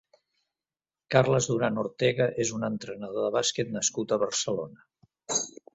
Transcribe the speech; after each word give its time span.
Carles 1.15 1.49
Duran 1.51 1.77
Ortega 1.83 2.29
és 2.47 2.55
un 2.57 2.67
entrenador 2.71 3.29
de 3.29 3.33
bàsquet 3.39 3.73
nascut 3.79 4.17
a 4.19 4.23
Barcelona. 4.27 4.89